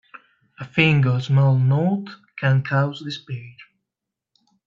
[0.59, 2.07] A thing of small note
[2.39, 3.53] can cause despair.